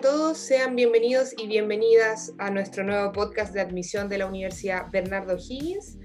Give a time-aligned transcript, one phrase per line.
[0.00, 5.36] todos, sean bienvenidos y bienvenidas a nuestro nuevo podcast de admisión de la Universidad Bernardo
[5.36, 5.98] Higgins.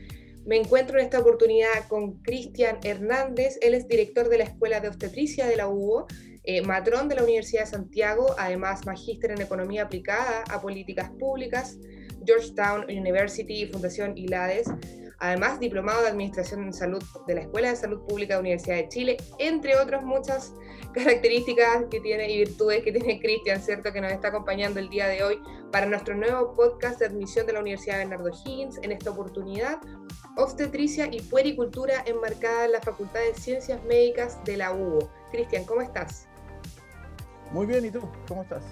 [0.47, 4.87] Me encuentro en esta oportunidad con Cristian Hernández, él es director de la Escuela de
[4.87, 6.07] Obstetricia de la UBO,
[6.43, 11.77] eh, matrón de la Universidad de Santiago, además magíster en Economía Aplicada a Políticas Públicas,
[12.25, 14.69] Georgetown University y Fundación ILADES,
[15.23, 18.75] además diplomado de Administración en Salud de la Escuela de Salud Pública de la Universidad
[18.75, 20.53] de Chile, entre otras muchas
[20.93, 23.93] características que tiene y virtudes que tiene Cristian, ¿cierto?
[23.93, 25.39] Que nos está acompañando el día de hoy
[25.71, 28.79] para nuestro nuevo podcast de admisión de la Universidad Bernardo Higgins.
[28.83, 29.79] En esta oportunidad,
[30.35, 35.09] obstetricia y puericultura enmarcada en la Facultad de Ciencias Médicas de la UBO.
[35.31, 36.27] Cristian, ¿cómo estás?
[37.51, 38.01] Muy bien, ¿y tú?
[38.27, 38.63] ¿Cómo estás?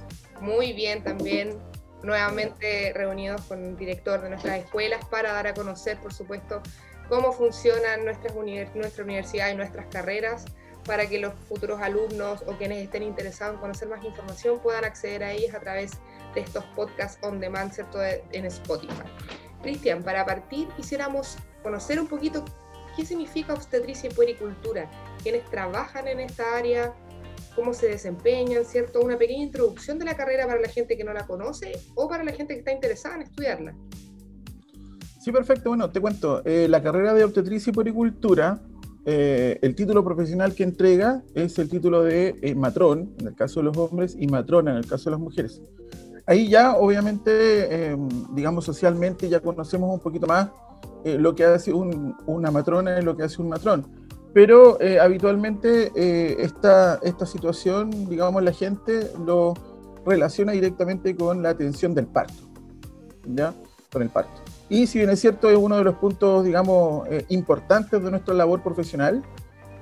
[0.41, 1.57] Muy bien también.
[2.03, 6.61] Nuevamente reunidos con el director de nuestras escuelas para dar a conocer, por supuesto,
[7.09, 8.33] cómo funcionan nuestras
[8.73, 10.45] nuestra universidad y nuestras carreras
[10.85, 15.23] para que los futuros alumnos o quienes estén interesados en conocer más información puedan acceder
[15.23, 15.91] a ellas a través
[16.33, 17.99] de estos podcasts on demand, ¿cierto?
[18.03, 19.03] En Spotify.
[19.61, 22.43] Cristian, para partir quisiéramos conocer un poquito
[22.95, 24.89] qué significa obstetricia y puericultura,
[25.21, 26.93] quiénes trabajan en esta área,
[27.55, 29.01] cómo se desempeñan, ¿cierto?
[29.01, 32.23] Una pequeña introducción de la carrera para la gente que no la conoce o para
[32.23, 33.75] la gente que está interesada en estudiarla.
[35.19, 35.69] Sí, perfecto.
[35.69, 36.43] Bueno, te cuento.
[36.45, 38.59] Eh, la carrera de obstetricia y puericultura
[39.03, 43.59] eh, el título profesional que entrega es el título de eh, matrón, en el caso
[43.59, 45.61] de los hombres, y matrona, en el caso de las mujeres.
[46.27, 50.49] Ahí ya, obviamente, em, digamos, socialmente ya conocemos un poquito más
[51.03, 53.87] eh, lo que hace una matrona y lo que hace un matrón.
[54.33, 55.91] Pero habitualmente
[56.41, 59.53] esta, esta situación, digamos, la gente lo
[60.05, 62.43] relaciona directamente con la atención del parto,
[63.25, 63.53] ¿ya?
[63.91, 64.41] Con el parto.
[64.69, 68.33] Y si bien es cierto, es uno de los puntos, digamos, eh, importantes de nuestra
[68.33, 69.21] labor profesional,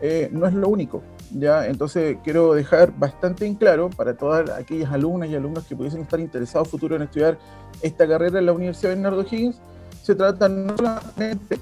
[0.01, 1.03] eh, no es lo único.
[1.31, 1.67] ¿ya?
[1.67, 6.19] Entonces, quiero dejar bastante en claro para todas aquellas alumnas y alumnos que pudiesen estar
[6.19, 7.37] interesados futuro en estudiar
[7.83, 9.61] esta carrera en la Universidad Bernardo Higgins,
[10.01, 11.59] se trata no solamente,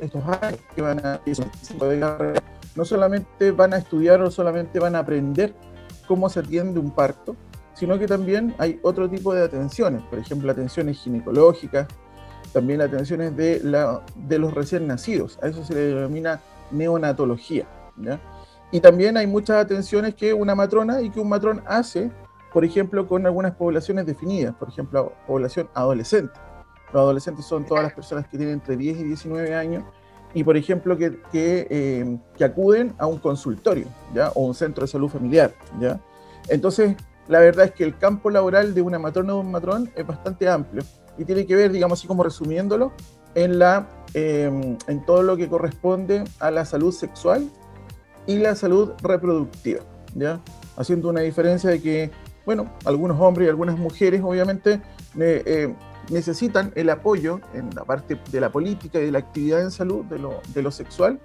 [0.00, 0.22] estos,
[0.74, 1.20] que van a,
[2.74, 5.54] no solamente van a estudiar o solamente van a aprender
[6.06, 7.36] cómo se atiende un parto,
[7.74, 11.88] sino que también hay otro tipo de atenciones, por ejemplo, atenciones ginecológicas,
[12.52, 15.38] también atenciones de, la, de los recién nacidos.
[15.42, 17.66] A eso se le denomina neonatología.
[18.70, 22.10] Y también hay muchas atenciones que una matrona y que un matrón hace,
[22.52, 26.34] por ejemplo, con algunas poblaciones definidas, por ejemplo, población adolescente.
[26.94, 29.82] Los adolescentes son todas las personas que tienen entre 10 y 19 años
[30.32, 34.30] y, por ejemplo, que, eh, que acuden a un consultorio ¿ya?
[34.30, 35.52] o un centro de salud familiar.
[35.80, 36.00] ¿ya?
[36.48, 36.94] Entonces,
[37.26, 40.48] la verdad es que el campo laboral de una matrona o un matrón es bastante
[40.48, 40.84] amplio
[41.18, 42.92] y tiene que ver, digamos así como resumiéndolo,
[43.34, 47.50] en, la, em, en todo lo que corresponde a la salud sexual
[48.28, 49.80] y la salud reproductiva,
[50.14, 50.40] ¿ya?
[50.76, 52.12] Haciendo una diferencia de que,
[52.46, 54.80] bueno, algunos hombres y algunas mujeres obviamente
[55.18, 55.74] eh,
[56.10, 60.04] necesitan el apoyo en la parte de la política y de la actividad en salud
[60.06, 61.20] de lo, de lo sexual,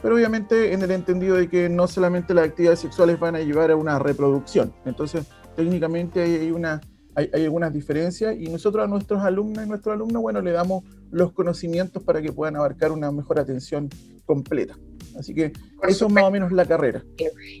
[0.00, 3.70] pero obviamente en el entendido de que no solamente las actividades sexuales van a llevar
[3.70, 4.72] a una reproducción.
[4.84, 6.80] Entonces, técnicamente hay una
[7.14, 11.32] hay, algunas diferencias y nosotros a nuestros alumnos y nuestros alumnos, bueno, le damos los
[11.32, 13.88] conocimientos para que puedan abarcar una mejor atención
[14.24, 14.78] completa.
[15.18, 15.52] Así que
[15.86, 17.04] eso es más o menos la carrera.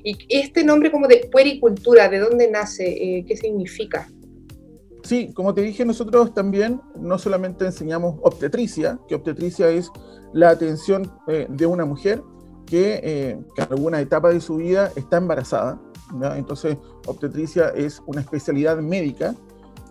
[0.02, 3.18] ¿Y este nombre como de puericultura, de dónde nace?
[3.18, 4.08] Eh, ¿Qué significa?
[5.02, 9.90] Sí, como te dije, nosotros también no solamente enseñamos obstetricia, que obstetricia es
[10.32, 12.22] la atención eh, de una mujer
[12.66, 15.80] que, eh, que, en alguna etapa de su vida está embarazada,
[16.36, 16.76] entonces,
[17.06, 19.34] obstetricia es una especialidad médica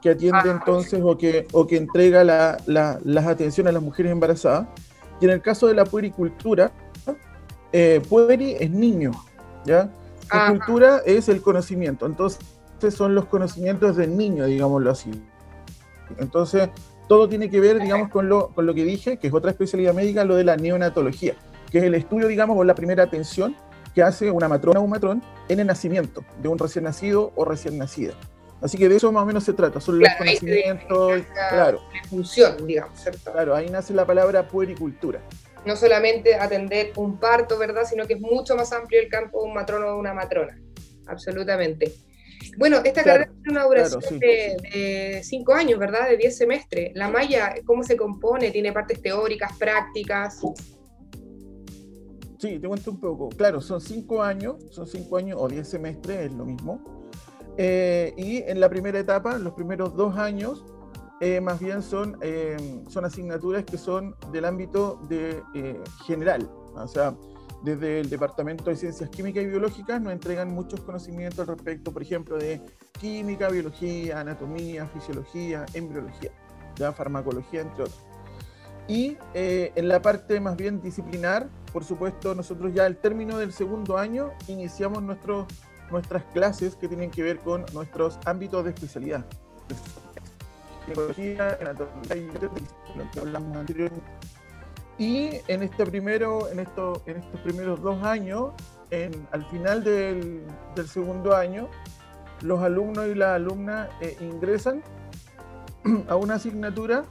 [0.02, 4.68] que atiende ah, entonces o que, o que entrega las atenciones a las mujeres embarazadas.
[5.20, 6.72] Y en el caso de la puericultura,
[7.72, 9.12] eh, pueri es niño,
[9.66, 9.92] ¿ya?
[10.34, 12.40] La cultura es el conocimiento, entonces
[12.90, 15.12] son los conocimientos del niño, digámoslo así.
[16.18, 16.70] Entonces,
[17.08, 19.94] todo tiene que ver, digamos, con lo, con lo que dije, que es otra especialidad
[19.94, 21.36] médica, lo de la neonatología,
[21.70, 23.56] que es el estudio, digamos, o la primera atención
[23.94, 27.46] que hace una matrona o un matrón en el nacimiento de un recién nacido o
[27.46, 28.14] recién nacida.
[28.62, 31.82] Así que de eso más o menos se trata, son los conocimientos, claro.
[31.94, 33.32] La función, digamos, ¿cierto?
[33.32, 35.20] Claro, ahí nace la palabra puericultura.
[35.66, 37.84] No solamente atender un parto, ¿verdad?
[37.86, 40.60] Sino que es mucho más amplio el campo de un matrono o de una matrona.
[41.08, 41.92] Absolutamente.
[42.58, 46.10] Bueno, esta carrera tiene una duración de, de, cinco años, ¿verdad?
[46.10, 46.92] De diez semestres.
[46.96, 48.52] La malla, ¿cómo se compone?
[48.52, 50.40] ¿Tiene partes teóricas, prácticas?
[52.42, 53.30] Sí, te cuento un poco.
[53.30, 57.02] Claro, son cinco años, son cinco años o diez semestres, es lo mismo.
[57.58, 60.66] Eh, y en la primera etapa, los primeros dos años,
[61.20, 62.58] eh, más bien son, eh,
[62.90, 65.44] son asignaturas que son del ámbito de,
[66.08, 66.50] general.
[66.74, 67.16] O sea,
[67.64, 72.38] desde el Departamento de Ciencias Químicas y Biológicas nos entregan muchos conocimientos respecto, por ejemplo,
[72.38, 72.62] de
[73.00, 76.32] química, biología, anatomía, fisiología, embriología,
[76.76, 78.04] ya farmacología, entre otros.
[78.88, 83.54] Y eh, en la parte más bien disciplinar, por supuesto, nosotros ya al término del
[83.54, 85.46] segundo año iniciamos nuestros
[85.92, 89.26] nuestras clases que tienen que ver con nuestros ámbitos de especialidad.
[90.86, 94.31] Psicología, anatomía y lo que hablamos anteriormente.
[95.02, 98.52] Y en, este primero, en, esto, en estos primeros dos años,
[99.32, 100.44] al final del,
[100.76, 101.70] del, segundo año,
[102.42, 104.84] los alumnos y las alumnas eh, ingresan
[106.08, 107.06] a una asignatura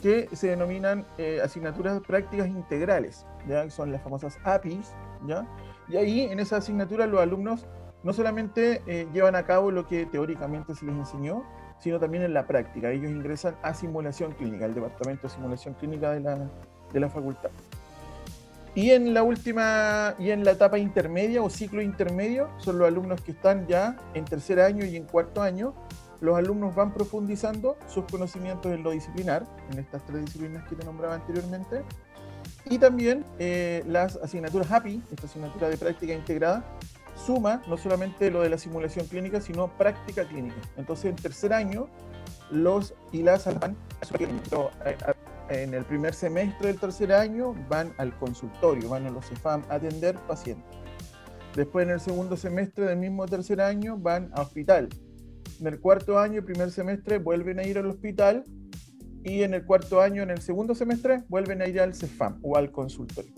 [0.00, 3.68] que se denominan eh, asignaturas prácticas integrales, ¿ya?
[3.70, 4.92] son las famosas APIs,
[5.26, 5.44] ¿ya?
[5.88, 7.66] y ahí en esa asignatura los alumnos
[8.04, 11.42] no solamente eh, llevan a cabo lo que teóricamente se les enseñó,
[11.80, 12.92] sino también en la práctica.
[12.92, 16.48] Ellos ingresan a simulación clínica, al departamento de simulación clínica de la,
[16.92, 17.50] de la facultad.
[18.74, 23.20] Y en la última, y en la etapa intermedia o ciclo intermedio, son los alumnos
[23.20, 25.74] que están ya en tercer año y en cuarto año.
[26.22, 30.84] Los alumnos van profundizando sus conocimientos en lo disciplinar, en estas tres disciplinas que te
[30.84, 31.82] nombraba anteriormente.
[32.64, 36.64] Y también eh, las asignaturas HAPI, esta asignatura de práctica integrada,
[37.14, 40.56] suma no solamente lo de la simulación clínica, sino práctica clínica.
[40.78, 41.88] Entonces, en tercer año,
[42.50, 43.46] los y las
[45.48, 49.74] en el primer semestre del tercer año van al consultorio, van a los CEFAM a
[49.74, 50.76] atender pacientes.
[51.54, 54.88] Después, en el segundo semestre del mismo tercer año, van a hospital.
[55.60, 58.44] En el cuarto año, primer semestre, vuelven a ir al hospital.
[59.24, 62.56] Y en el cuarto año, en el segundo semestre, vuelven a ir al CEFAM o
[62.56, 63.32] al consultorio.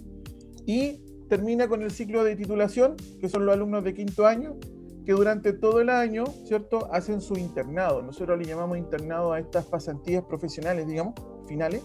[0.65, 4.57] Y termina con el ciclo de titulación, que son los alumnos de quinto año,
[5.05, 8.00] que durante todo el año, ¿cierto?, hacen su internado.
[8.00, 11.15] Nosotros le llamamos internado a estas pasantías profesionales, digamos,
[11.46, 11.82] finales,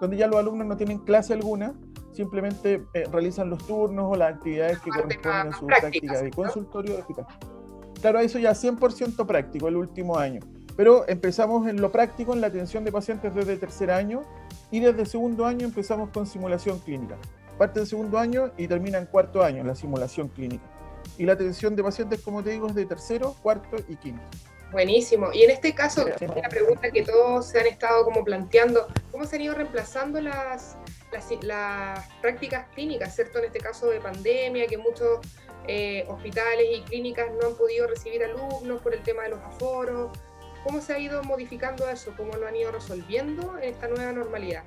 [0.00, 1.74] donde ya los alumnos no tienen clase alguna,
[2.12, 6.98] simplemente eh, realizan los turnos o las actividades que corresponden a su práctica de consultorio
[6.98, 7.26] hospital.
[8.00, 10.40] Claro, eso ya 100% práctico el último año.
[10.76, 14.22] Pero empezamos en lo práctico, en la atención de pacientes desde tercer año
[14.70, 17.16] y desde segundo año empezamos con simulación clínica
[17.56, 20.64] parte del segundo año y termina en cuarto año, la simulación clínica.
[21.18, 24.22] Y la atención de pacientes, como te digo, es de tercero, cuarto y quinto.
[24.72, 25.32] Buenísimo.
[25.32, 29.36] Y en este caso, la pregunta que todos se han estado como planteando, ¿cómo se
[29.36, 30.76] han ido reemplazando las,
[31.42, 33.38] las, prácticas clínicas, ¿cierto?
[33.38, 35.20] En este caso de pandemia, que muchos
[35.68, 40.10] eh, hospitales y clínicas no han podido recibir alumnos por el tema de los aforos.
[40.64, 42.12] ¿Cómo se ha ido modificando eso?
[42.16, 44.64] ¿Cómo lo han ido resolviendo en esta nueva normalidad?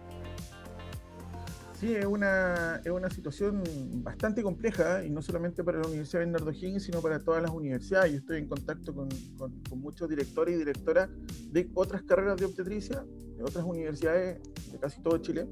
[1.79, 3.63] Sí, es una, es una situación
[4.03, 8.11] bastante compleja y no solamente para la Universidad Bernardo Higgins, sino para todas las universidades.
[8.11, 11.09] Yo estoy en contacto con, con, muchos directores y directoras
[11.53, 13.05] de otras carreras de obstetricia,
[13.37, 14.41] de otras universidades
[14.73, 15.47] de casi todo Chile.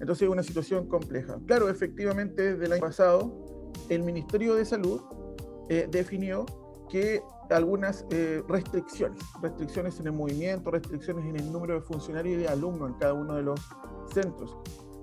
[0.00, 1.38] Entonces es una situación compleja.
[1.46, 5.02] Claro, efectivamente, desde el año pasado, el Ministerio de Salud
[5.68, 6.46] eh, definió
[6.88, 7.20] que
[7.50, 12.48] algunas eh, restricciones, restricciones en el movimiento, restricciones en el número de funcionarios y de
[12.48, 13.60] alumnos en cada uno de los
[14.14, 14.56] centros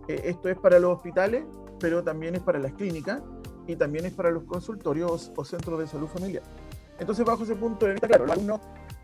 [0.10, 1.44] eh, esto es para los hospitales,
[1.80, 3.22] pero también es para las clínicas
[3.68, 6.42] y también es para los consultorios o centros de salud familiar.
[7.00, 8.60] Entonces, bajo ese punto de vista, claro, los alumnos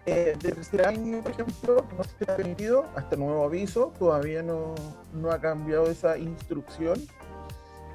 [0.08, 4.74] eh, de tercer año, por ejemplo, no se ha permitido, hasta nuevo aviso, todavía no,
[5.14, 7.00] no ha cambiado esa instrucción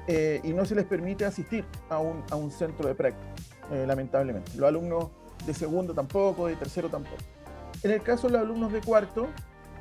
[0.07, 3.33] eh, y no se les permite asistir a un, a un centro de práctica,
[3.71, 4.53] eh, lamentablemente.
[4.55, 5.09] Los alumnos
[5.45, 7.17] de segundo tampoco, de tercero tampoco.
[7.83, 9.27] En el caso de los alumnos de cuarto,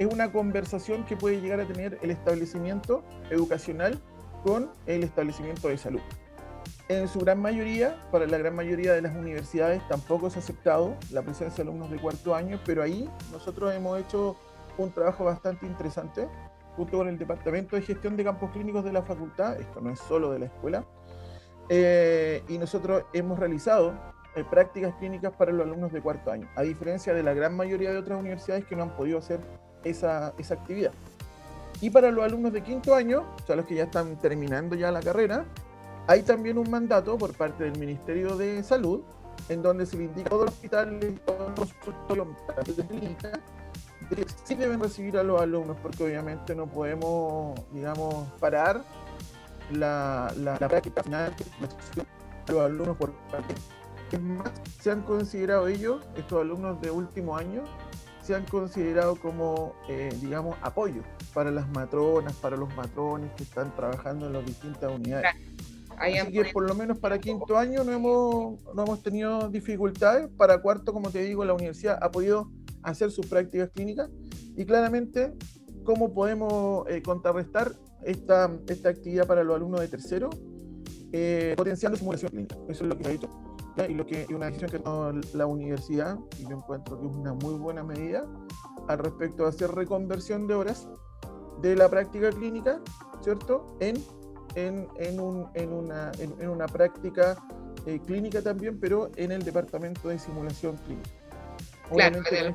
[0.01, 4.01] es una conversación que puede llegar a tener el establecimiento educacional
[4.43, 6.01] con el establecimiento de salud.
[6.89, 11.21] En su gran mayoría, para la gran mayoría de las universidades, tampoco es aceptado la
[11.21, 14.37] presencia de alumnos de cuarto año, pero ahí nosotros hemos hecho
[14.79, 16.27] un trabajo bastante interesante
[16.77, 19.99] junto con el Departamento de Gestión de Campos Clínicos de la facultad, esto no es
[19.99, 20.87] solo de la escuela,
[21.69, 23.93] eh, y nosotros hemos realizado
[24.35, 27.91] eh, prácticas clínicas para los alumnos de cuarto año, a diferencia de la gran mayoría
[27.91, 29.41] de otras universidades que no han podido hacer
[29.85, 30.93] esa, esa actividad.
[31.81, 34.91] Y para los alumnos de quinto año, o sea, los que ya están terminando ya
[34.91, 35.45] la carrera,
[36.07, 39.01] hay también un mandato por parte del Ministerio de Salud,
[39.49, 42.29] en donde se le indica a todos los hospitales, todos los consultorios
[44.11, 48.83] que sí deben recibir a los alumnos, porque obviamente no podemos, digamos, parar
[49.71, 51.35] la, la, la práctica final
[52.47, 53.55] de los alumnos por parte.
[54.11, 57.63] Es más, se han considerado ellos, estos alumnos de último año,
[58.31, 61.03] se han considerado como, eh, digamos, apoyo
[61.35, 65.33] para las matronas, para los matrones que están trabajando en las distintas unidades.
[65.99, 70.29] Así que por lo menos para quinto año no hemos, no hemos tenido dificultades.
[70.37, 72.53] Para cuarto, como te digo, la universidad ha podido
[72.85, 74.09] hacer sus prácticas clínicas
[74.57, 75.33] y claramente
[75.83, 77.73] cómo podemos eh, contrarrestar
[78.05, 80.31] esta, esta actividad para los alumnos de tercero.
[81.13, 82.55] eh, potenciando simulación clínica.
[82.69, 83.29] Eso es lo que ha dicho.
[83.89, 87.13] Y, lo que, y una decisión que tomó la universidad, y yo encuentro que es
[87.13, 88.27] una muy buena medida,
[88.89, 90.89] al respecto de hacer reconversión de horas
[91.63, 92.81] de la práctica clínica,
[93.23, 93.77] ¿cierto?
[93.81, 94.03] En,
[94.55, 97.37] en, en, un, en una, en, una práctica
[97.87, 101.11] eh, clínica también, pero en el departamento de simulación clínica.
[101.91, 102.55] Obviamente,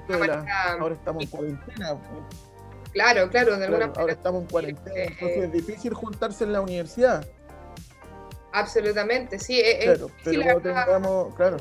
[0.80, 2.00] ahora estamos en cuarentena.
[2.94, 6.62] Claro, claro, de alguna Ahora estamos en cuarentena, eh, entonces es difícil juntarse en la
[6.62, 7.28] universidad.
[8.56, 9.60] Absolutamente, sí.
[9.60, 11.58] Es, pero tengamos, claro.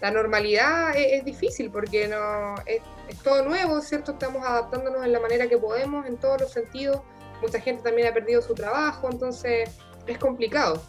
[0.00, 2.82] La normalidad es, difícil porque no es,
[3.22, 4.12] todo nuevo, ¿cierto?
[4.12, 7.00] Estamos adaptándonos en la manera que podemos, en todos los sentidos.
[7.40, 9.70] Mucha gente también ha perdido su trabajo, entonces
[10.08, 10.82] es complicado.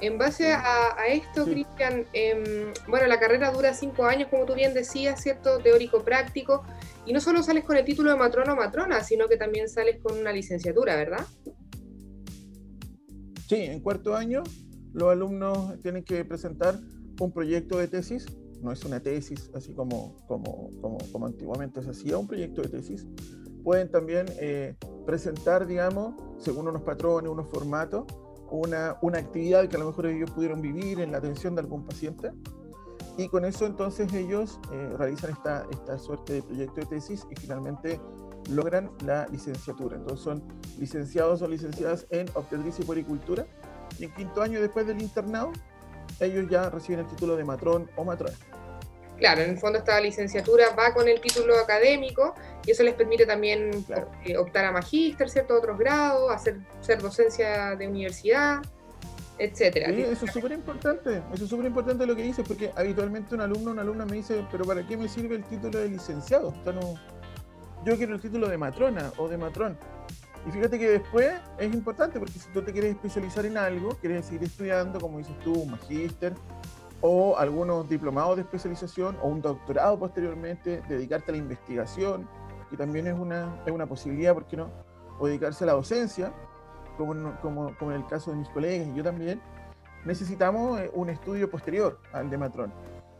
[0.00, 4.72] En base a, esto, Cristian, em, bueno, la carrera dura cinco años, como tú bien
[4.72, 5.58] decías, ¿cierto?
[5.58, 6.64] Teórico-práctico.
[7.04, 9.98] Y no solo sales con el título de matrona o matrona, sino que también sales
[10.02, 11.26] con una licenciatura, ¿verdad?
[13.50, 14.44] Sí, en cuarto año
[14.92, 16.78] los alumnos tienen que presentar
[17.20, 18.24] un proyecto de tesis.
[18.62, 22.68] No es una tesis así como, como, como, como antiguamente se hacía, un proyecto de
[22.68, 23.08] tesis.
[23.64, 28.04] Pueden también eh, presentar, digamos, según unos patrones, unos formatos,
[28.52, 31.84] una, una actividad que a lo mejor ellos pudieron vivir en la atención de algún
[31.84, 32.30] paciente.
[33.18, 37.34] Y con eso entonces ellos eh, realizan esta, esta suerte de proyecto de tesis y
[37.34, 38.00] finalmente
[38.50, 39.96] logran la licenciatura.
[39.96, 40.42] Entonces son
[40.78, 43.46] licenciados o licenciadas en obstetricia y puericultura.
[43.98, 45.52] Y en quinto año después del internado,
[46.20, 48.36] ellos ya reciben el título de matrón o matrona.
[49.18, 53.26] Claro, en el fondo esta licenciatura va con el título académico y eso les permite
[53.26, 53.84] también
[54.24, 55.58] eh, optar a magíster, ¿cierto?
[55.58, 58.62] Otros grados, hacer ser docencia de universidad,
[59.38, 59.88] etcétera.
[59.88, 63.42] Sí, eso es súper importante, eso es súper importante lo que dices, porque habitualmente un
[63.42, 66.54] alumno, una alumna me dice, pero ¿para qué me sirve el título de licenciado?
[67.84, 69.78] Yo quiero el título de matrona o de matrón.
[70.46, 74.24] Y fíjate que después es importante, porque si tú te quieres especializar en algo, quieres
[74.24, 76.32] seguir estudiando, como dices tú, un magíster,
[77.02, 82.28] o algunos diplomados de especialización o un doctorado posteriormente, dedicarte a la investigación,
[82.70, 84.70] que también es una, es una posibilidad, ¿por qué no?
[85.18, 86.32] O dedicarse a la docencia,
[86.96, 89.40] como, como, como en el caso de mis colegas y yo también,
[90.04, 92.72] necesitamos eh, un estudio posterior al de matrón.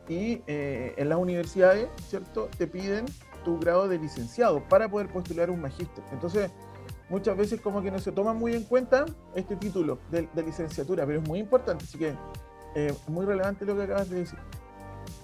[0.08, 2.48] Y eh, en las universidades, ¿cierto?
[2.56, 3.06] Te piden
[3.42, 6.04] tu grado de licenciado para poder postular un magíster.
[6.12, 6.50] Entonces,
[7.08, 9.04] muchas veces como que no se toma muy en cuenta
[9.34, 11.84] este título de, de licenciatura, pero es muy importante.
[11.84, 12.14] Así que
[12.74, 14.38] eh, muy relevante lo que acabas de decir.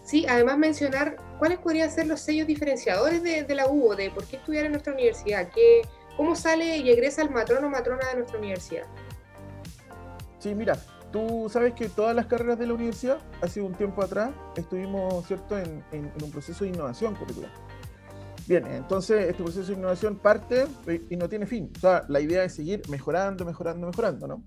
[0.05, 4.37] Sí, además mencionar cuáles podrían ser los sellos diferenciadores de, la U, de por qué
[4.37, 5.83] estudiar en nuestra universidad, ¿Qué,
[6.17, 8.85] cómo sale y egresa el matrón o matrona de nuestra universidad.
[10.39, 10.79] Sí, mira,
[11.13, 15.59] tú sabes que todas las carreras de la universidad, hace un tiempo atrás, estuvimos ¿cierto?
[15.59, 17.51] En, en, un proceso de innovación curricular.
[18.49, 20.67] Bien, entonces este proceso de innovación parte
[21.11, 21.71] y no tiene fin.
[21.77, 24.45] O sea, la idea es seguir mejorando, mejorando, mejorando, ¿no?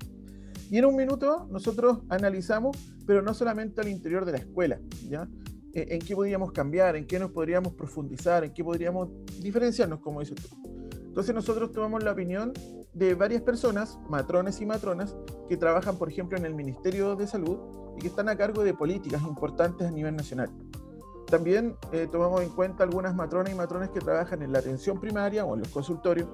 [0.72, 4.80] Y en un minuto nosotros analizamos, pero no solamente al interior de la escuela,
[5.10, 5.28] ¿ya?
[5.74, 9.10] Eh, en qué podríamos cambiar, en qué nos podríamos profundizar, en qué podríamos
[9.42, 10.48] diferenciarnos, como dices tú.
[10.94, 12.54] Entonces nosotros tomamos la opinión
[12.94, 15.18] de varias personas, matrones y matronas,
[15.50, 17.58] que trabajan, por ejemplo, en el Ministerio de Salud
[17.98, 20.50] y que están a cargo de políticas importantes a nivel nacional.
[21.30, 25.46] También eh, tomamos en cuenta algunas matronas y matrones que trabajan en la atención primaria
[25.46, 26.28] o en los consultorios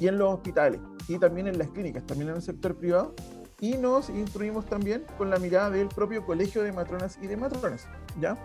[0.00, 3.14] y en los hospitales y también en las clínicas, también en el sector privado
[3.60, 7.86] y nos instruimos también con la mirada del propio Colegio de Matronas y de Matronas,
[8.20, 8.36] ¿ya?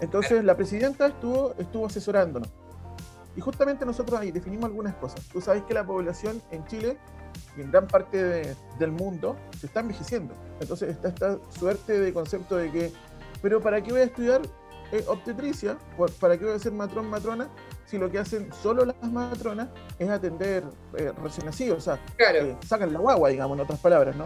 [0.00, 2.48] Entonces la presidenta estuvo, estuvo asesorándonos.
[3.36, 5.20] Y justamente nosotros ahí definimos algunas cosas.
[5.32, 6.98] Tú sabes que la población en Chile
[7.56, 10.34] y en gran parte del mundo se está envejeciendo.
[10.60, 12.92] Entonces está esta suerte de concepto de que,
[13.42, 14.42] pero ¿para qué voy a estudiar
[15.06, 15.78] obstetricia?
[16.20, 17.48] ¿Para qué voy a ser matrón, matrona?
[17.86, 20.64] Si lo que hacen solo las matronas es atender
[20.96, 24.24] eh, recién nacidos, o sea, eh, sacan la guagua, digamos, en otras palabras, ¿no?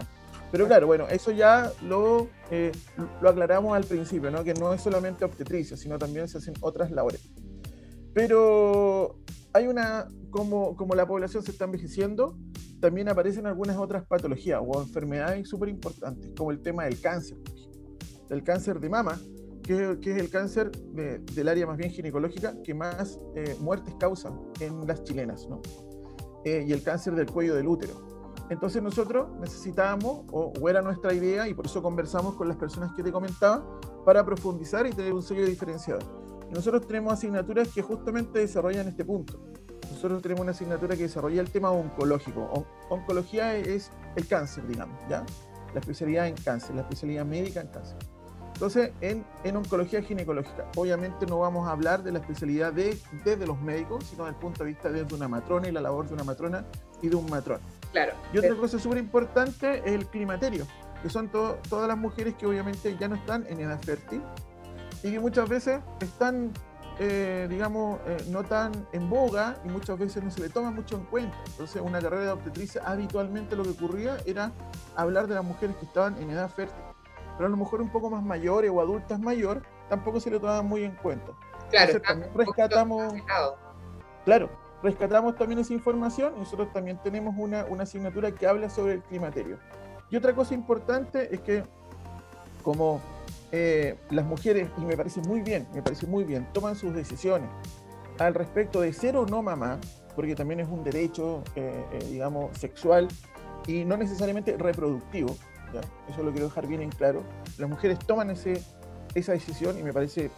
[0.51, 2.71] Pero claro, bueno, eso ya lo, eh,
[3.21, 4.43] lo aclaramos al principio, ¿no?
[4.43, 7.21] que no es solamente obstetricia, sino también se hacen otras labores.
[8.13, 9.19] Pero
[9.53, 12.35] hay una, como, como la población se está envejeciendo,
[12.79, 17.37] también aparecen algunas otras patologías o enfermedades súper importantes, como el tema del cáncer,
[18.29, 19.19] el cáncer de mama,
[19.69, 24.31] que, que es el cáncer del área más bien ginecológica que más eh, muertes causa
[24.59, 25.61] en las chilenas, ¿no?
[26.43, 27.93] Eh, y el cáncer del cuello del útero.
[28.49, 33.03] Entonces nosotros necesitábamos, o, era nuestra idea, y por eso conversamos con las personas que
[33.03, 33.63] te comentaba,
[34.05, 36.03] para profundizar y tener un sello diferenciador.
[36.49, 39.39] nosotros tenemos asignaturas que justamente desarrollan este punto.
[39.91, 42.65] Nosotros tenemos una asignatura que desarrolla el tema oncológico.
[42.89, 45.23] oncología es el cáncer, digamos, ¿ya?
[45.75, 47.99] La especialidad en cáncer, la especialidad médica en cáncer.
[48.59, 53.47] Entonces, en, en, oncología ginecológica, obviamente no vamos a hablar de la especialidad de, desde
[53.47, 56.15] los médicos, sino desde el punto de vista de una matrona y la labor de
[56.15, 56.65] una matrona
[57.01, 57.61] y de un matrón.
[57.93, 58.15] Claro.
[58.33, 60.67] Y otra cosa súper importante es el climaterio,
[61.01, 64.21] que son todas las mujeres que obviamente ya no están en edad fértil
[65.03, 66.51] y que muchas veces están,
[66.99, 70.97] eh, digamos, eh, no tan en boga y muchas veces no se le toma mucho
[70.97, 71.37] en cuenta.
[71.45, 74.51] Entonces, una carrera de obstetricia habitualmente lo que ocurría era
[74.97, 76.88] hablar de las mujeres que estaban en edad fértil.
[77.39, 80.67] Pero a lo mejor un poco más mayores o adultas mayor, tampoco se le tomaban
[80.67, 81.31] muy en cuenta.
[81.69, 83.13] Claro, también rescatamos.
[84.25, 84.49] Claro,
[84.83, 89.03] rescatamos también esa información y nosotros también tenemos una, una asignatura que habla sobre el
[89.03, 89.57] climaterio.
[90.09, 91.63] Y otra cosa importante es que
[92.61, 92.99] como
[93.53, 97.47] eh, las mujeres, y me parece muy bien, me parece muy bien, toman sus decisiones
[98.17, 99.79] al respecto de ser o no mamá,
[100.13, 103.07] porque también es un derecho, eh, eh, digamos, sexual
[103.65, 105.37] y no necesariamente reproductivo,
[106.09, 107.23] eso lo quiero dejar bien en claro,
[107.57, 108.61] las mujeres toman ese,
[109.15, 110.31] esa decisión y me parece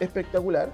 [0.00, 0.72] espectacular,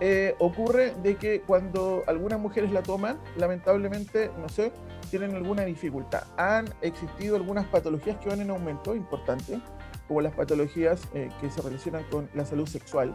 [0.00, 4.72] eh, ocurre de que cuando algunas mujeres la toman, lamentablemente, no sé,
[5.10, 6.24] tienen alguna dificultad.
[6.36, 9.60] Han existido algunas patologías que van en aumento importante,
[10.08, 13.14] como las patologías eh, que se relacionan con la salud sexual,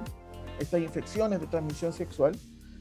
[0.59, 2.38] estas infecciones de transmisión sexual,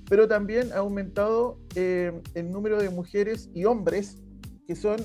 [0.09, 4.23] pero también ha aumentado eh, el número de mujeres y hombres
[4.69, 4.99] que son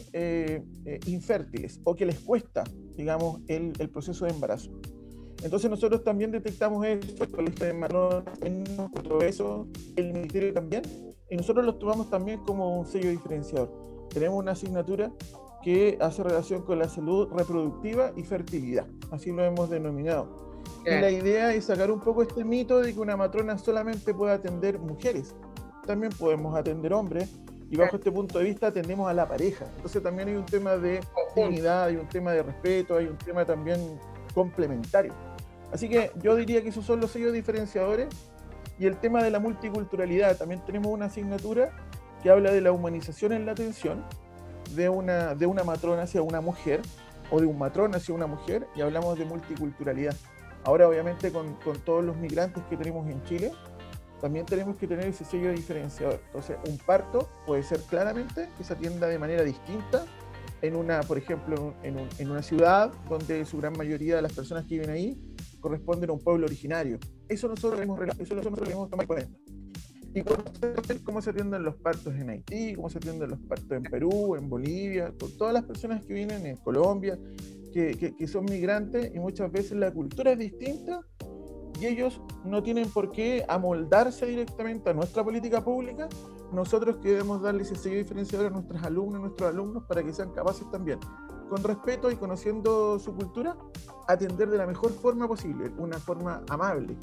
[1.05, 2.65] infértiles o que les cuesta,
[2.97, 4.69] digamos, el proceso de embarazo.
[5.41, 7.65] Entonces nosotros también detectamos eso, el colegio
[9.19, 10.83] de eso, el ministerio también,
[11.29, 13.71] y nosotros los tomamos también como un sello diferenciador.
[14.09, 15.13] Tenemos una asignatura
[15.63, 20.51] que hace relación con la salud reproductiva y fertilidad, así lo hemos denominado.
[20.85, 24.33] Y la idea es sacar un poco este mito de que una matrona solamente puede
[24.33, 25.33] atender mujeres,
[25.85, 27.29] también podemos atender hombres,
[27.73, 29.65] y bajo este punto de vista atendemos a la pareja.
[29.77, 30.99] Entonces también hay un tema de
[31.35, 33.99] dignidad, hay un tema de respeto, hay un tema también
[34.35, 35.11] complementario.
[35.71, 38.09] Así que yo diría que esos son los sellos diferenciadores.
[38.77, 41.71] Y el tema de la multiculturalidad, también tenemos una asignatura
[42.21, 44.05] que habla de la humanización en la atención
[44.75, 46.79] de una, de una matrona hacia una mujer
[47.31, 50.15] o de un matrón hacia una mujer y hablamos de multiculturalidad.
[50.63, 53.51] Ahora obviamente con, con todos los migrantes que tenemos en Chile,
[54.23, 56.17] también tenemos que tener ese sello diferenciador.
[56.27, 60.05] Entonces, un parto puede ser claramente que se atienda de manera distinta
[60.61, 64.63] en una, por ejemplo, en, en, una ciudad donde su gran mayoría de las personas
[64.63, 65.21] que viven ahí
[65.59, 66.99] corresponden a un pueblo originario.
[67.27, 69.37] Eso nosotros debemos, eso nosotros debemos tomar en cuenta.
[70.15, 73.83] Y conocer cómo se atienden los partos en Haití, cómo se atienden los partos en
[73.83, 77.19] Perú, en Bolivia, con todas las personas que vienen en Colombia,
[77.73, 81.01] que, que, que son migrantes y muchas veces la cultura es distinta
[81.83, 86.07] y ellos no tienen por qué amoldarse directamente a nuestra política pública,
[86.53, 90.31] nosotros queremos darle ese sello diferenciador a nuestras alumnas, a nuestros alumnos, para que sean
[90.31, 90.99] capaces también
[91.49, 93.57] con respeto y conociendo su cultura,
[94.07, 96.95] atender de la mejor forma posible, una forma amable,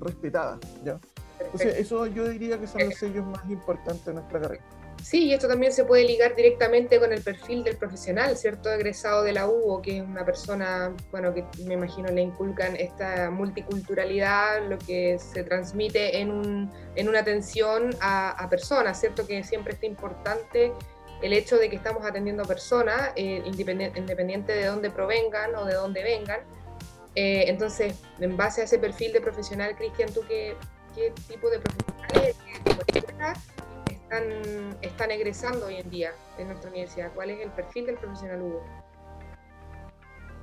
[0.00, 0.58] respetada.
[0.84, 0.98] ¿ya?
[1.38, 4.64] Entonces, eso yo diría que son los sellos más importantes de nuestra carrera.
[5.04, 8.72] Sí, y esto también se puede ligar directamente con el perfil del profesional, ¿cierto?
[8.72, 13.30] Egresado de la UBO, que es una persona, bueno, que me imagino le inculcan esta
[13.30, 19.26] multiculturalidad, lo que se transmite en, un, en una atención a, personas, ¿cierto?
[19.26, 20.72] Que siempre está importante
[21.20, 25.74] el hecho de que estamos atendiendo a personas, eh, independiente, de dónde provengan o de
[25.74, 26.40] dónde vengan.
[27.14, 30.56] Eh, entonces, en base a ese perfil de profesional, Cristian, ¿tú qué,
[30.94, 32.36] qué, tipo de profesionales
[34.80, 37.12] están, egresando hoy en día en nuestra universidad?
[37.14, 38.62] ¿Cuál es el perfil del profesional Hugo?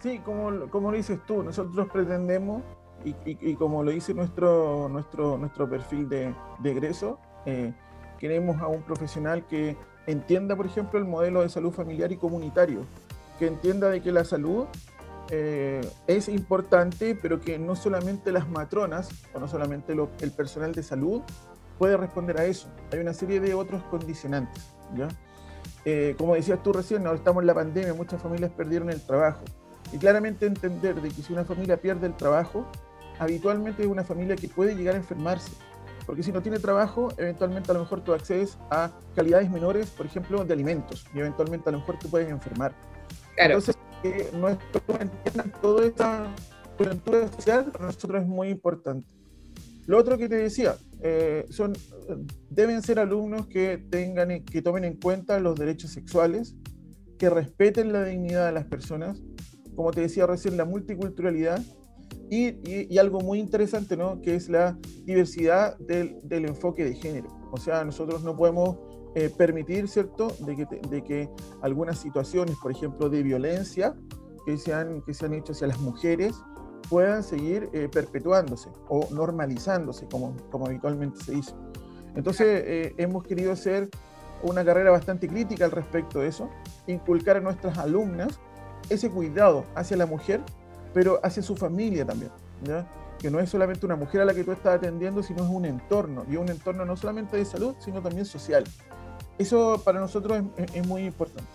[0.01, 2.63] Sí, como, como lo dices tú, nosotros pretendemos,
[3.03, 7.73] y, como lo dice nuestro, nuestro, nuestro perfil de, de egreso, eh,
[8.19, 9.75] queremos a un profesional que
[10.07, 12.85] entienda, por ejemplo, el modelo de salud familiar y comunitario,
[13.39, 14.65] que entienda de que la salud
[15.29, 20.83] eh, es importante, pero que no solamente las matronas o no solamente el personal de
[20.83, 21.21] salud
[21.81, 22.67] puede responder a eso.
[22.91, 24.63] Hay una serie de otros condicionantes.
[24.95, 25.07] ¿ya?
[25.83, 29.43] Eh, como decías tú recién, ahora estamos en la pandemia, muchas familias perdieron el trabajo.
[29.91, 32.67] Y claramente entender de que si una familia pierde el trabajo,
[33.17, 35.53] habitualmente es una familia que puede llegar a enfermarse
[36.05, 40.05] porque si no tiene trabajo, eventualmente a lo mejor tú accedes a calidades menores, por
[40.05, 42.75] ejemplo, de alimentos, y eventualmente a lo mejor tú puedes enfermar.
[43.37, 46.27] Entonces, que nuestro entiendan toda esta
[46.77, 49.07] coyuntura social para nosotros es muy importante.
[49.85, 51.73] Lo otro que te decía, eh, son,
[52.49, 56.55] deben ser alumnos que, tengan, que tomen en cuenta los derechos sexuales,
[57.17, 59.21] que respeten la dignidad de las personas,
[59.75, 61.61] como te decía recién, la multiculturalidad,
[62.29, 64.21] y, algo muy interesante, ¿no?
[64.21, 67.27] Que es la diversidad del, del enfoque de género.
[67.51, 68.77] O sea, nosotros no podemos
[69.15, 71.29] eh, permitir, ¿cierto?, de que, de que
[71.61, 73.93] algunas situaciones, por ejemplo, de violencia
[74.45, 74.71] que se
[75.05, 76.33] que se han hecho hacia las mujeres,
[76.91, 81.53] puedan seguir eh, perpetuándose o normalizándose, como, como habitualmente se dice.
[82.15, 83.89] Entonces, eh, hemos querido ser
[84.43, 86.49] una carrera bastante crítica al respecto de eso,
[86.87, 88.41] inculcar a nuestras alumnas
[88.89, 90.41] ese cuidado hacia la mujer,
[90.93, 92.31] pero hacia su familia también,
[92.63, 92.85] ¿ya?
[93.19, 95.63] que no es solamente una mujer a la que tú estás atendiendo, sino es un
[95.63, 98.65] entorno, y un entorno no solamente de salud, sino también social.
[99.37, 101.49] Eso para nosotros es, muy importante.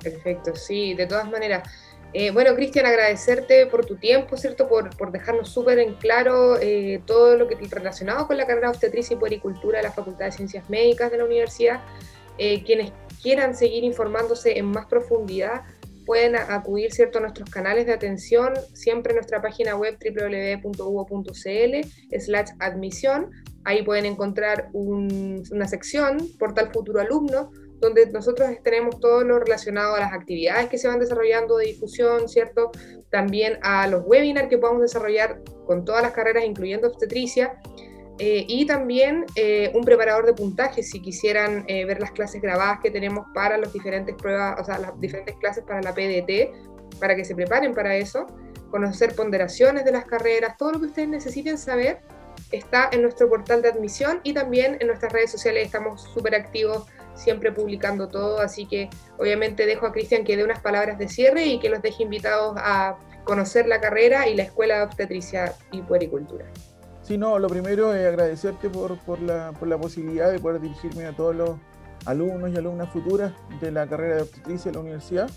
[0.00, 1.68] Perfecto, sí, de todas maneras.
[2.12, 4.68] Eh, bueno, Cristian, agradecerte por tu tiempo, ¿cierto?
[4.68, 8.72] Por, por dejarnos súper en claro eh, todo lo que relacionado con la carrera de
[8.72, 11.80] obstetricia y puericultura de la Facultad de Ciencias Médicas de la universidad.
[12.38, 12.92] Eh, quienes
[13.22, 15.62] quieran seguir informándose en más profundidad,
[16.04, 17.18] pueden acudir ¿cierto?
[17.18, 21.38] a nuestros canales de atención, siempre en nuestra página web www.uvo.cl
[22.18, 23.30] slash admisión.
[23.64, 30.00] Ahí pueden encontrar una sección, Portal Futuro Alumno, donde nosotros tenemos todo lo relacionado a
[30.00, 32.70] las actividades que se van desarrollando de difusión, ¿cierto?
[33.10, 37.58] También a los webinars que podamos desarrollar con todas las carreras, incluyendo obstetricia,
[38.22, 42.80] eh, y también eh, un preparador de puntaje si quisieran eh, ver las clases grabadas
[42.82, 47.16] que tenemos para las diferentes pruebas, o sea, las diferentes clases para la PDT, para
[47.16, 48.26] que se preparen para eso,
[48.70, 52.00] conocer ponderaciones de las carreras, todo lo que ustedes necesiten saber
[52.52, 56.86] está en nuestro portal de admisión y también en nuestras redes sociales estamos súper activos,
[57.14, 61.44] siempre publicando todo, así que obviamente dejo a Cristian que dé unas palabras de cierre
[61.46, 65.82] y que los deje invitados a conocer la carrera y la Escuela de Obstetricia y
[65.82, 66.46] Puericultura.
[67.02, 71.50] Sí, no, lo primero es agradecerte por, la, posibilidad de poder dirigirme a todos los
[72.06, 75.30] alumnos y alumnas futuras de la carrera de obstetricia de la universidad.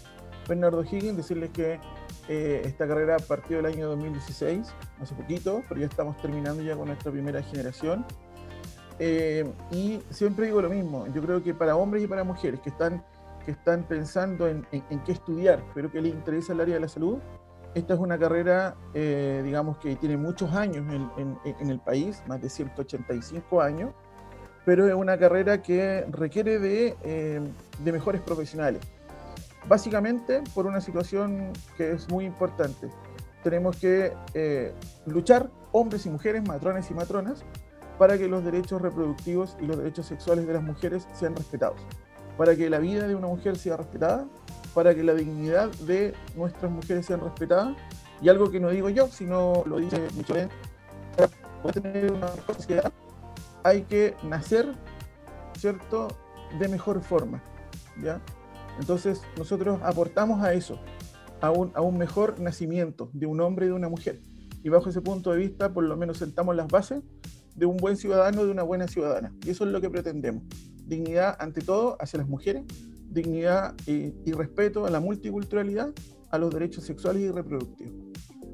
[0.48, 1.80] Bernardo Higgins, decirles que
[2.30, 6.88] eh, esta carrera partió el año 2016, hace poquito, pero ya estamos terminando ya con
[6.88, 8.06] nuestra primera generación.
[9.00, 12.70] Eh, y siempre digo lo mismo, yo creo que para hombres y para mujeres que
[12.70, 13.04] están,
[13.46, 16.88] que están pensando en, en qué estudiar, pero que les interesa el área de la
[16.88, 17.18] salud,
[17.76, 20.86] esta es una carrera, eh, digamos, que tiene muchos años
[21.18, 23.92] en, el país, más de 185 años,
[24.64, 27.42] pero es una carrera que requiere de, eh,
[27.84, 28.82] mejores profesionales.
[29.68, 32.90] Básicamente por una situación que es muy importante.
[33.44, 34.72] Tenemos que eh,
[35.08, 37.44] luchar, hombres y mujeres, matrones y matronas,
[37.98, 41.80] para que los derechos reproductivos y los derechos sexuales de las mujeres sean respetados,
[42.38, 44.28] para que la vida de una mujer sea respetada
[44.74, 47.76] para que la dignidad de nuestras mujeres sea respetada.
[48.22, 50.50] Y algo que no digo yo, sino lo dice Michelet,
[51.16, 51.30] para
[51.62, 52.92] poder tener una sociedad
[53.66, 54.74] hay que nacer,
[55.58, 56.10] ¿cierto?,
[56.60, 57.42] de mejor forma,
[58.02, 58.22] ¿ya?
[58.78, 60.80] Entonces nosotros aportamos a eso,
[61.40, 64.22] a un, a un mejor nacimiento de un hombre y de una mujer.
[64.64, 67.02] Y bajo ese punto de vista, por lo menos sentamos las bases
[67.56, 69.34] de un buen ciudadano, de una buena ciudadana.
[69.46, 70.44] Y eso es lo que pretendemos.
[70.86, 72.64] Dignidad ante todo hacia las mujeres,
[73.10, 75.94] dignidad y, respeto a la multiculturalidad,
[76.32, 77.94] a los derechos sexuales y reproductivos.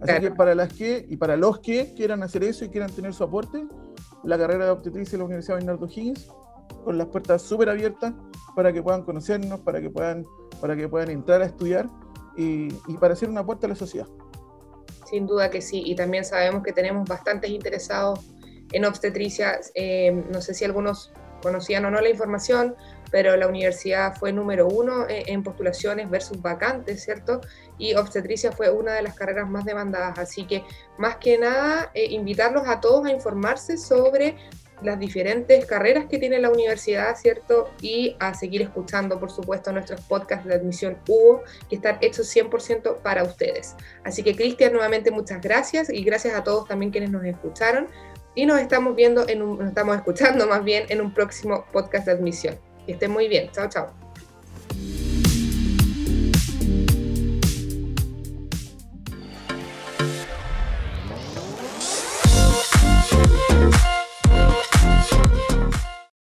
[0.02, 3.14] Así que para las que y para los que quieran hacer eso y quieran tener
[3.14, 3.68] su aporte,
[4.24, 6.30] la carrera de obstetricia de la Universidad Bernardo Higgins,
[6.84, 8.14] con las puertas súper abiertas
[8.56, 10.26] para que puedan conocernos, para que puedan,
[10.62, 11.90] para que puedan entrar a estudiar
[12.38, 14.08] y, para hacer un aporte a la sociedad.
[15.10, 18.20] Sin duda que sí, y también sabemos que tenemos bastantes interesados
[18.72, 19.60] en obstetricia.
[19.74, 22.76] Eh, no sé si algunos conocían o no la información,
[23.12, 27.42] pero la universidad fue número uno en postulaciones versus vacantes, ¿cierto?
[27.78, 30.20] Y obstetricia fue una de las carreras más demandadas.
[30.20, 30.64] Así que,
[30.98, 34.36] más que nada, eh, invitarlos a todos a informarse sobre
[34.82, 37.70] las diferentes carreras que tiene la universidad, ¿cierto?
[37.82, 43.02] Y a seguir escuchando, por supuesto, nuestros podcasts de admisión Hugo, que están hechos 100%
[43.02, 43.76] para ustedes.
[44.04, 47.88] Así que, Cristian, nuevamente muchas gracias y gracias a todos también quienes nos escucharon.
[48.40, 52.06] Y nos estamos viendo, en un, nos estamos escuchando más bien en un próximo podcast
[52.06, 52.58] de admisión.
[52.86, 53.52] Que estén muy bien.
[53.52, 54.09] Chao, chao.